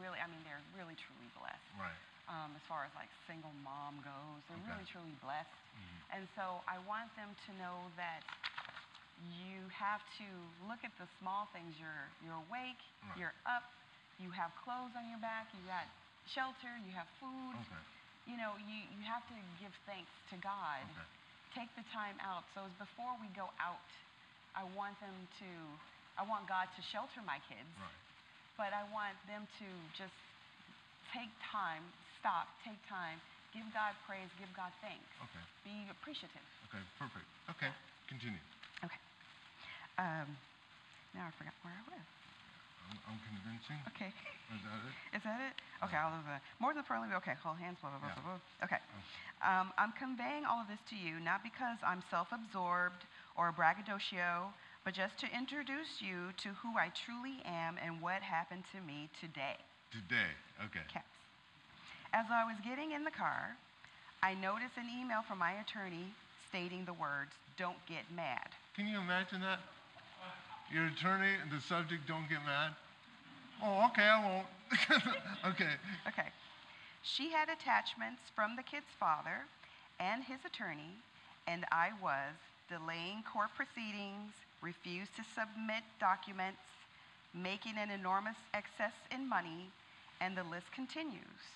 [0.00, 1.68] really, I mean, they're really truly blessed.
[1.76, 2.00] Right.
[2.32, 4.72] Um, as far as like single mom goes, they're Okay.
[4.72, 5.52] really truly blessed.
[6.12, 8.20] And so I want them to know that
[9.40, 10.28] you have to
[10.68, 11.72] look at the small things.
[11.80, 13.16] You're you're awake, Right.
[13.20, 13.68] you're up,
[14.20, 15.88] you have clothes on your back, you got
[16.30, 17.54] shelter, you have food.
[17.66, 17.82] Okay.
[18.30, 20.86] You know, you, you have to give thanks to God.
[20.86, 21.08] Okay.
[21.58, 22.46] Take the time out.
[22.54, 23.82] So as before we go out,
[24.54, 25.50] I want them to,
[26.16, 27.98] I want God to shelter my kids, Right.
[28.56, 30.14] but I want them to just
[31.12, 31.82] take time,
[32.20, 33.20] stop, take time,
[33.52, 35.44] give God praise, give God thanks, Okay.
[35.66, 36.46] be appreciative.
[36.70, 36.80] Okay.
[36.96, 37.26] Perfect.
[37.52, 37.72] Okay.
[38.08, 38.40] Continue.
[38.84, 39.00] Okay.
[40.00, 40.28] Um,
[41.12, 42.21] now I forgot where I was.
[42.90, 43.18] I'm, I'm.
[43.94, 44.10] Okay.
[44.52, 45.16] Is that it?
[45.16, 45.54] Is that it?
[45.84, 47.08] Okay, all of the more than thoroughly.
[47.22, 47.78] Okay, hold hands.
[47.80, 48.22] Blah blah blah Yeah.
[48.22, 48.36] blah.
[48.36, 48.66] blah.
[48.66, 48.80] Okay.
[49.42, 53.02] Um, I'm conveying all of this to you not because I'm self-absorbed
[53.36, 54.52] or braggadocio,
[54.84, 59.08] but just to introduce you to who I truly am and what happened to me
[59.20, 59.56] today.
[59.90, 60.30] Today.
[60.64, 60.84] Okay.
[60.92, 61.06] Caps.
[62.12, 63.56] As I was getting in the car,
[64.22, 66.12] I noticed an email from my attorney
[66.48, 69.60] stating the words, "Don't get mad." Can you imagine that?
[70.72, 72.72] Your attorney and the subject don't get mad?
[73.62, 74.46] Oh, okay, I won't.
[75.52, 75.74] okay.
[76.08, 76.28] Okay.
[77.02, 79.44] She had attachments from the kid's father
[80.00, 80.96] and his attorney,
[81.46, 82.32] and I was
[82.70, 84.32] delaying court proceedings,
[84.62, 86.64] refused to submit documents,
[87.34, 89.68] making an enormous excess in money,
[90.22, 91.52] and the list continues.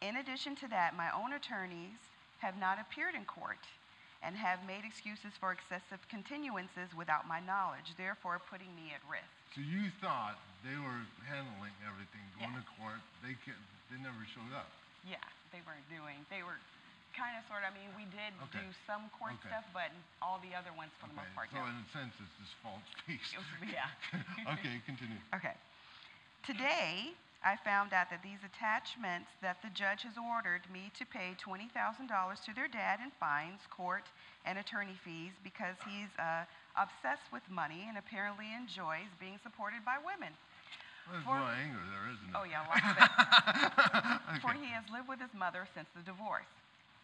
[0.00, 1.98] In addition to that, my own attorneys
[2.38, 3.66] have not appeared in court
[4.24, 9.28] and have made excuses for excessive continuances without my knowledge, therefore putting me at risk.
[9.52, 12.98] So you thought they were handling everything, going to court.
[13.20, 13.54] They can,
[13.92, 14.72] they never showed up.
[15.04, 15.20] Yeah,
[15.52, 16.16] they weren't doing.
[16.32, 16.56] They were
[17.12, 17.70] kind of, sort of.
[17.70, 18.64] I mean, we did Okay.
[18.64, 19.52] do some court Okay.
[19.52, 19.92] stuff, but
[20.24, 21.68] all the other ones, for the most part, So no.
[21.70, 23.28] in a sense, it's this false peace.
[23.36, 23.92] It was- yeah.
[24.56, 25.20] okay, continue.
[25.38, 25.54] Okay.
[26.42, 27.12] Today,
[27.44, 31.68] I found out that these attachments that the judge has ordered me to pay $20,000
[31.68, 34.08] to their dad in fines, court,
[34.48, 40.00] and attorney fees because he's uh, obsessed with money and apparently enjoys being supported by
[40.00, 40.32] women.
[41.04, 42.40] Well, there's For- anger there, isn't there?
[42.40, 44.40] Oh, yeah, lots of it.
[44.40, 46.48] For he has lived with his mother since the divorce.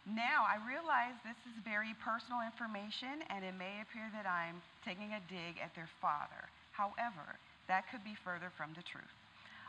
[0.08, 5.12] Now, I realize this is very personal information, and it may appear that I'm taking
[5.12, 6.48] a dig at their father.
[6.72, 7.36] However,
[7.68, 9.19] that could be further from the truth.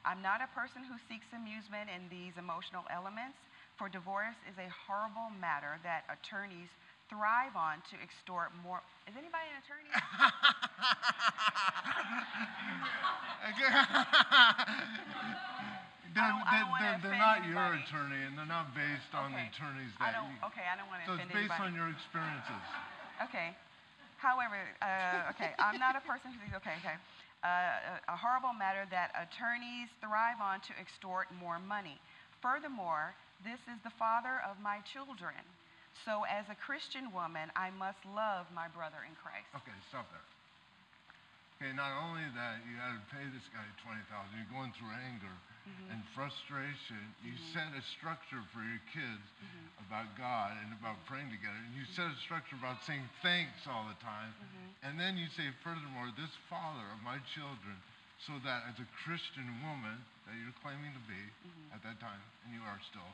[0.06, 3.38] I'm not a person who seeks amusement in these emotional elements,
[3.78, 6.70] for divorce is a horrible matter that attorneys
[7.10, 8.82] thrive on to extort more.
[9.06, 9.92] Is anybody an attorney?
[16.12, 19.48] They're, I they're, they're, not your attorney, and they're not based on the Okay.
[19.56, 20.48] attorneys I that don't, you.
[20.52, 21.72] okay, I don't want to So it's offend based anybody.
[21.72, 22.64] on your experiences.
[23.32, 23.56] Okay.
[24.20, 27.00] However, uh, okay, I'm not a person who thinks, okay, okay.
[27.44, 31.98] A, horrible matter that attorneys thrive on to extort more money.
[32.42, 35.42] Furthermore, this is the father of my children.
[36.06, 39.50] So, as a Christian woman, I must love my brother in Christ.
[39.58, 40.24] Okay, stop there.
[41.58, 44.34] Okay, not only that, you had to pay this guy twenty thousand.
[44.34, 45.34] You're going through anger.
[45.92, 47.02] And frustration.
[47.26, 49.90] You set a structure for your kids Mm-hmm.
[49.92, 51.58] about God and about praying together.
[51.68, 54.32] And you set a structure about saying thanks all the time.
[54.38, 54.86] Mm-hmm.
[54.88, 57.76] And then you say, furthermore, this father of my children,
[58.24, 59.98] so that as a Christian woman
[60.30, 61.76] that you're claiming to be Mm-hmm.
[61.76, 63.12] at that time, and you are still,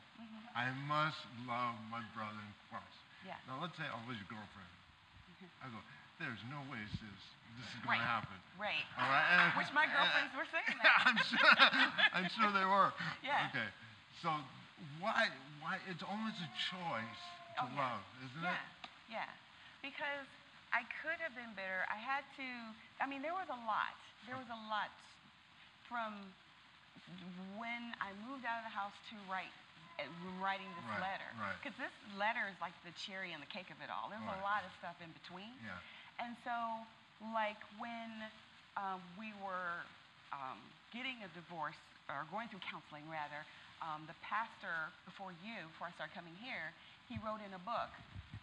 [0.53, 2.99] I must love my brother in Christ.
[3.25, 3.39] Yes.
[3.47, 4.73] Now let's say I was your girlfriend.
[4.75, 5.63] Mm-hmm.
[5.63, 5.79] I go,
[6.19, 7.21] there's no way sis,
[7.57, 8.05] this is going Right.
[8.05, 8.37] to happen.
[8.57, 8.85] Right.
[8.97, 9.27] All right.
[9.37, 10.97] and- Which my girlfriends were saying that.
[11.05, 11.53] I'm sure.
[12.13, 12.89] I'm sure they were.
[13.21, 13.49] Yeah.
[13.53, 13.69] Okay.
[14.21, 14.33] So
[14.99, 15.29] why?
[15.61, 15.77] Why?
[15.89, 17.21] It's almost a choice
[17.57, 17.81] to Oh, yeah.
[17.81, 18.65] love, isn't yeah, it?
[19.09, 19.29] Yeah,
[19.81, 20.25] because
[20.73, 21.85] I could have been bitter.
[21.89, 22.47] I had to.
[23.01, 23.93] I mean, there was a lot.
[24.25, 24.89] There was a lot
[25.89, 26.13] from
[27.55, 29.53] when I moved out of the house to write,
[30.43, 31.29] writing this Right, letter.
[31.39, 31.55] right.
[31.61, 34.09] Because this letter is like the cherry on the cake of it all.
[34.11, 34.37] There's Right.
[34.37, 35.55] a lot of stuff in between.
[35.63, 35.77] Yeah.
[36.17, 36.55] And so,
[37.33, 38.25] like when
[38.77, 39.85] um, we were
[40.33, 40.57] um,
[40.93, 41.77] getting a divorce,
[42.09, 43.43] or going through counseling rather,
[43.83, 46.73] um, the pastor before you, before I started coming here,
[47.05, 47.91] he wrote in a book.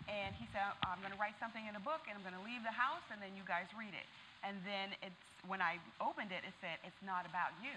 [0.05, 2.45] And he said, I'm going to write something in a book and I'm going to
[2.45, 4.05] leave the house and then you guys read it.
[4.45, 5.17] And then it's,
[5.49, 7.73] when I opened it, it said, it's not about you.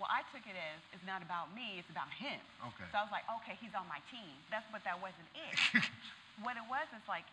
[0.00, 2.40] Well, I took it as, it's not about me, it's about him.
[2.64, 2.88] Okay.
[2.88, 4.32] So I was like, okay, he's on my team.
[4.48, 5.84] That's, but that wasn't it
[6.44, 7.24] what it was is like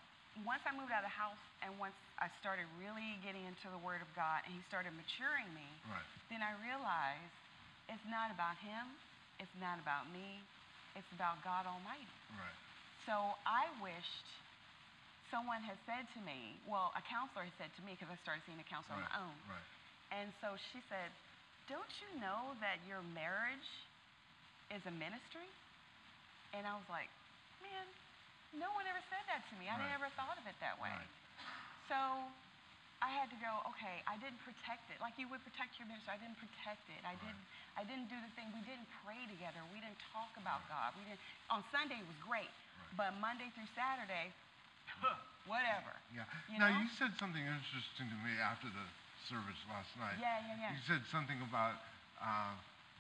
[0.41, 3.78] once I moved out of the house and once I started really getting into the
[3.78, 6.06] Word of God and He started maturing me, Right.
[6.34, 7.34] then I realized
[7.93, 8.89] it's not about Him,
[9.38, 10.41] it's not about me,
[10.98, 12.10] it's about God Almighty.
[12.34, 12.58] Right.
[13.06, 14.28] So I wished
[15.30, 18.46] someone had said to me, well, a counselor had said to me because I started
[18.46, 19.10] seeing a counselor Right.
[19.10, 19.38] on my own.
[19.50, 19.67] Right.
[20.13, 21.10] And so she said,
[21.69, 23.69] Don't you know that your marriage
[24.69, 25.50] is a ministry?
[26.54, 27.10] And I was like,
[27.65, 27.86] Man,
[28.57, 29.69] no one ever said that to me.
[29.69, 29.89] I Right.
[29.97, 30.93] never thought of it that way.
[30.93, 31.09] Right.
[31.89, 31.97] So
[33.03, 35.01] I had to go, okay, I didn't protect it.
[35.03, 36.13] Like you would protect your ministry.
[36.13, 37.03] I didn't protect it.
[37.03, 37.43] I didn't
[37.75, 38.47] I didn't do the thing.
[38.53, 39.59] We didn't pray together.
[39.73, 40.93] We didn't talk about God.
[40.95, 42.51] We didn't on Sunday it was great.
[42.95, 44.29] But Monday through Saturday,
[45.49, 45.97] whatever.
[46.13, 46.29] Yeah.
[46.47, 46.79] You now know?
[46.79, 48.85] you said something interesting to me after the
[49.27, 50.19] service last night.
[50.21, 50.71] Yeah, yeah, yeah.
[50.77, 51.81] You said something about
[52.21, 52.53] uh,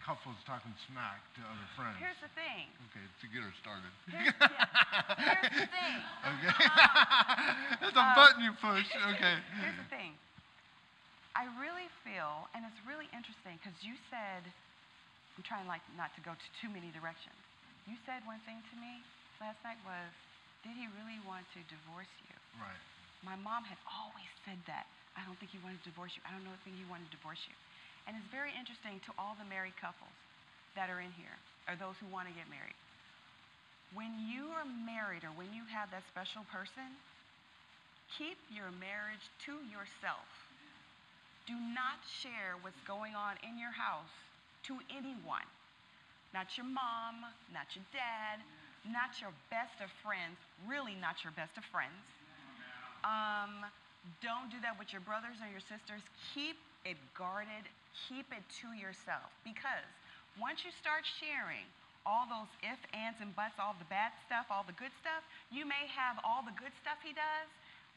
[0.03, 1.95] couples talking smack to other friends.
[1.97, 2.67] Here's the thing.
[2.91, 3.87] okay, to get her started.
[4.11, 5.99] Here's, yeah, here's the thing.
[6.23, 6.51] Okay.
[6.55, 8.87] Uh, That's a uh, button you push.
[9.15, 9.35] Okay.
[9.63, 10.11] Here's the thing.
[11.33, 14.45] I really feel, and it's really interesting because you said,
[15.35, 17.35] I'm trying like not to go to too many directions.
[17.89, 19.01] You said one thing to me
[19.41, 20.11] last night was,
[20.63, 22.35] did he really want to divorce you?
[22.61, 22.79] Right.
[23.25, 24.87] My mom had always said that.
[25.15, 26.23] I don't think he wanted to divorce you.
[26.25, 27.55] I don't know think he wanted to divorce you.
[28.07, 30.13] And it's very interesting to all the married couples
[30.75, 31.37] that are in here,
[31.69, 32.75] or those who want to get married.
[33.93, 36.97] When you are married or when you have that special person,
[38.17, 40.25] keep your marriage to yourself.
[41.45, 44.11] Do not share what's going on in your house
[44.65, 45.45] to anyone.
[46.33, 47.21] Not your mom,
[47.53, 48.41] not your dad,
[48.89, 50.35] not your best of friends,
[50.65, 52.03] really not your best of friends.
[53.05, 53.67] Um,
[54.23, 56.01] don't do that with your brothers or your sisters.
[56.33, 57.65] Keep it guarded,
[58.07, 59.31] keep it to yourself.
[59.43, 59.87] Because
[60.39, 61.63] once you start sharing
[62.03, 65.63] all those if, ands, and buts, all the bad stuff, all the good stuff, you
[65.63, 67.47] may have all the good stuff he does,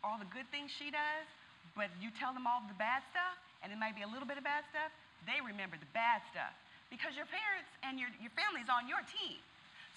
[0.06, 1.26] all the good things she does,
[1.74, 3.34] but you tell them all the bad stuff,
[3.66, 4.94] and it might be a little bit of bad stuff,
[5.26, 6.54] they remember the bad stuff.
[6.86, 9.42] Because your parents and your, your family's on your team.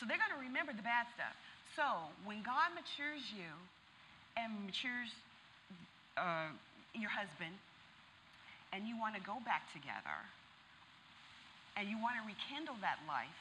[0.01, 1.37] So they're going to remember the bad stuff.
[1.77, 1.85] So
[2.25, 3.51] when God matures you
[4.33, 5.13] and matures
[6.17, 6.49] uh,
[6.97, 7.53] your husband,
[8.71, 10.17] and you want to go back together,
[11.77, 13.39] and you want to rekindle that life,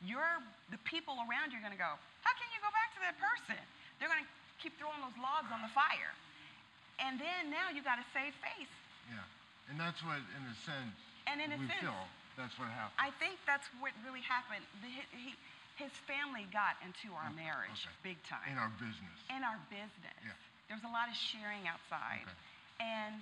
[0.00, 0.40] you're,
[0.72, 3.16] the people around you are going to go, How can you go back to that
[3.20, 3.60] person?
[4.00, 6.16] They're going to keep throwing those logs on the fire.
[7.00, 8.72] And then now you got to save face.
[9.08, 9.24] Yeah.
[9.72, 10.96] And that's what, in a sense,
[11.28, 12.00] And in a we sense- feel.
[12.38, 12.96] That's what happened.
[12.96, 14.64] I think that's what really happened.
[14.80, 15.36] The, he,
[15.76, 18.16] his family got into our marriage okay.
[18.16, 18.48] big time.
[18.48, 19.16] in our business.
[19.28, 20.16] in our business.
[20.24, 20.32] Yeah.
[20.72, 22.24] There was a lot of sharing outside.
[22.24, 22.40] Okay.
[22.80, 23.20] And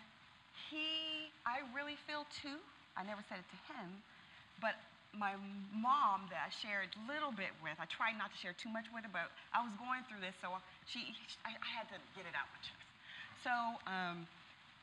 [0.71, 2.59] he, I really feel too,
[2.99, 4.03] I never said it to him,
[4.59, 4.75] but
[5.17, 5.33] my
[5.73, 8.91] mom that I shared a little bit with, I tried not to share too much
[8.93, 10.53] with her, but I was going through this, so
[10.85, 11.17] she,
[11.49, 12.85] I, I had to get it out my chest.
[13.41, 13.55] So
[13.89, 14.29] um,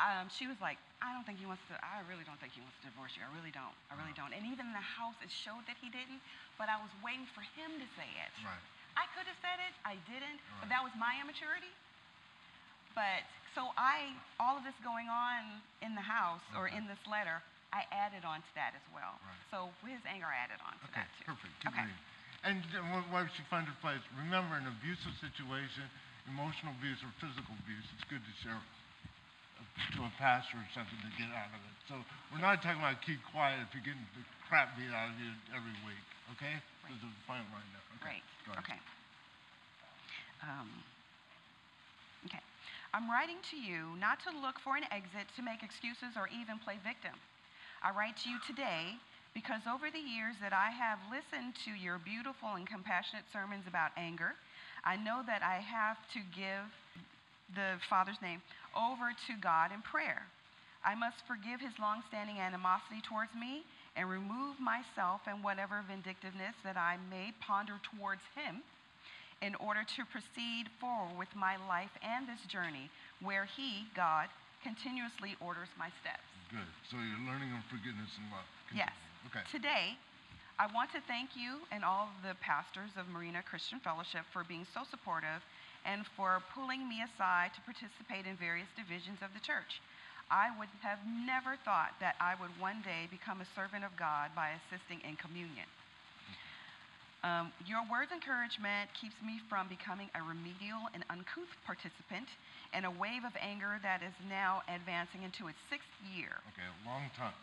[0.01, 2.63] um, she was like, I don't think he wants to, I really don't think he
[2.63, 3.21] wants to divorce you.
[3.21, 3.75] I really don't.
[3.91, 4.33] I really don't.
[4.33, 6.23] And even in the house, it showed that he didn't,
[6.57, 8.31] but I was waiting for him to say it.
[8.41, 8.63] Right.
[8.95, 11.69] I could have said it, I didn't, but that was my immaturity.
[12.95, 16.79] But so I, all of this going on in the house or Okay.
[16.79, 17.43] in this letter,
[17.75, 19.19] I added on to that as well.
[19.19, 19.43] Right.
[19.51, 21.25] So his anger added on to Okay, that too.
[21.35, 21.53] perfect.
[21.59, 21.83] Keep okay.
[21.87, 22.01] reading.
[22.47, 22.57] And
[22.95, 23.99] wh- why she find her place.
[24.15, 25.83] Remember, an abusive situation,
[26.29, 28.59] emotional abuse or physical abuse, it's good to share
[29.95, 31.75] to a pastor or something to get out of it.
[31.91, 31.95] So
[32.31, 35.31] we're not talking about keep quiet if you're getting the crap beat out of you
[35.51, 36.05] every week.
[36.37, 36.55] Okay?
[36.55, 36.95] Right.
[36.95, 37.83] There's a fine line there.
[37.99, 38.19] Okay.
[38.47, 38.61] Ahead.
[38.63, 38.79] Okay.
[40.47, 40.94] Um, okay.
[42.95, 46.63] I'm writing to you not to look for an exit to make excuses or even
[46.63, 47.11] play victim.
[47.83, 48.95] I write to you today
[49.35, 53.91] because over the years that I have listened to your beautiful and compassionate sermons about
[53.99, 54.39] anger,
[54.87, 56.71] I know that I have to give
[57.51, 58.39] the father's name,
[58.71, 60.23] over to God in prayer.
[60.79, 63.67] I must forgive his long-standing animosity towards me
[63.99, 68.63] and remove myself and whatever vindictiveness that I may ponder towards him
[69.41, 72.89] in order to proceed forward with my life and this journey
[73.21, 74.27] where he, God,
[74.63, 76.25] continuously orders my steps.
[76.49, 76.69] Good.
[76.89, 78.47] So you're learning on forgiveness and love.
[78.73, 78.93] Yes.
[79.29, 79.43] Okay.
[79.51, 79.97] Today,
[80.57, 84.47] I want to thank you and all of the pastors of Marina Christian Fellowship for
[84.47, 85.43] being so supportive
[85.83, 89.83] and for pulling me aside to participate in various divisions of the church.
[90.31, 94.33] I would have never thought that I would one day become a servant of God
[94.33, 95.69] by assisting in communion.
[97.25, 102.29] Um, your words of encouragement keeps me from becoming a remedial and uncouth participant
[102.69, 106.37] in a wave of anger that is now advancing into its sixth year.
[106.53, 106.69] Okay.
[106.69, 107.33] A long time.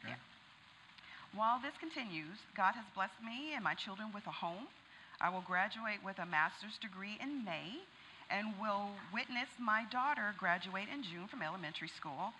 [0.00, 0.16] Okay.
[0.16, 1.36] Yeah.
[1.36, 4.72] While this continues, God has blessed me and my children with a home.
[5.20, 7.84] I will graduate with a master's degree in May
[8.32, 12.32] and will witness my daughter graduate in June from elementary school.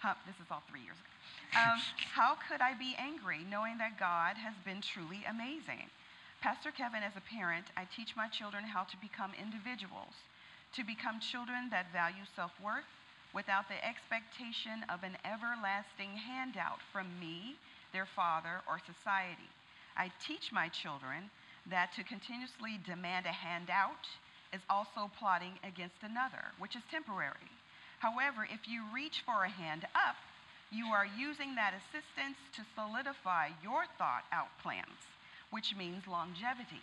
[0.00, 1.12] Huh, this is all three years ago.
[1.60, 1.78] Um,
[2.16, 5.92] how could I be angry knowing that God has been truly amazing?
[6.44, 10.12] Pastor Kevin, as a parent, I teach my children how to become individuals,
[10.76, 12.84] to become children that value self worth
[13.32, 17.56] without the expectation of an everlasting handout from me,
[17.96, 19.48] their father, or society.
[19.96, 21.32] I teach my children
[21.64, 24.04] that to continuously demand a handout
[24.52, 27.48] is also plotting against another, which is temporary.
[28.04, 30.20] However, if you reach for a hand up,
[30.68, 35.08] you are using that assistance to solidify your thought out plans,
[35.50, 36.82] which means longevity.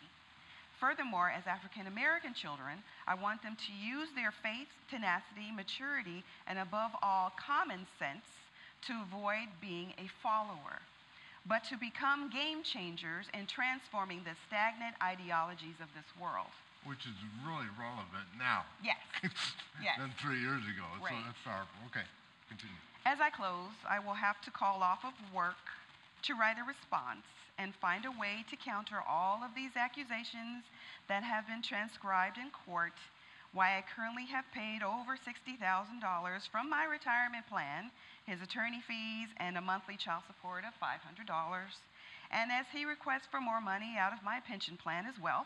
[0.80, 6.58] Furthermore, as African American children, I want them to use their faith, tenacity, maturity, and
[6.58, 8.26] above all, common sense
[8.88, 10.82] to avoid being a follower,
[11.46, 16.50] but to become game changers in transforming the stagnant ideologies of this world.
[16.84, 17.14] Which is
[17.46, 18.98] really relevant now Yes.
[19.86, 19.98] Yes.
[20.02, 20.86] than three years ago.
[20.98, 21.14] Right.
[21.14, 21.78] So that's powerful.
[21.94, 22.06] Okay.
[22.50, 22.82] Continue.
[23.06, 25.62] As I close, I will have to call off of work
[26.24, 27.26] to write a response
[27.58, 30.64] and find a way to counter all of these accusations
[31.08, 32.94] that have been transcribed in court.
[33.54, 35.60] Why I currently have paid over $60,000
[36.50, 37.92] from my retirement plan,
[38.26, 41.02] his attorney fees, and a monthly child support of $500.
[42.32, 45.46] And as he requests for more money out of my pension plan as well,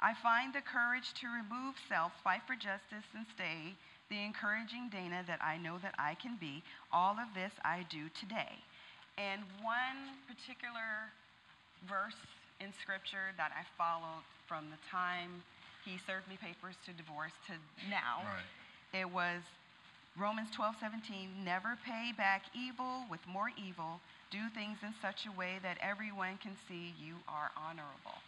[0.00, 3.78] I find the courage to remove self, fight for justice, and stay
[4.10, 6.62] the encouraging Dana that I know that I can be.
[6.92, 8.60] All of this I do today.
[9.22, 11.14] And one particular
[11.86, 12.18] verse
[12.58, 15.42] in scripture that I followed from the time
[15.84, 17.54] he served me papers to divorce to
[17.90, 19.00] now, Right.
[19.00, 19.42] it was
[20.18, 24.00] Romans 12, 17, never pay back evil with more evil.
[24.30, 28.18] Do things in such a way that everyone can see you are honorable.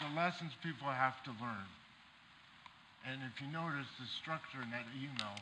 [0.00, 1.66] the lessons people have to learn.
[3.06, 5.36] And if you notice, the structure in that email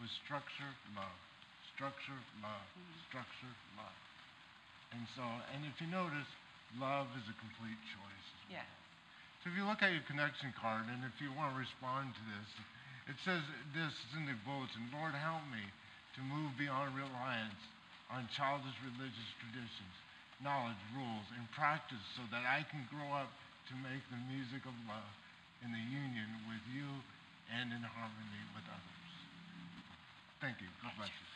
[0.00, 1.18] was structure, love,
[1.74, 2.66] structure, love,
[3.08, 3.98] structure, love.
[4.92, 6.28] And so, and if you notice,
[6.80, 8.26] love is a complete choice.
[8.32, 8.60] as well.
[8.62, 8.70] Yes.
[9.42, 12.22] So if you look at your connection card, and if you want to respond to
[12.36, 12.48] this,
[13.10, 13.42] it says
[13.74, 15.62] this is in the bulletin, Lord, help me
[16.14, 17.58] to move beyond reliance
[18.12, 19.94] on childish religious traditions,
[20.38, 23.32] knowledge, rules, and practice so that I can grow up
[23.70, 25.10] to make the music of love
[25.64, 26.86] in the union with you
[27.54, 29.10] and in harmony with others.
[30.40, 30.68] Thank you.
[30.82, 31.31] God bless you.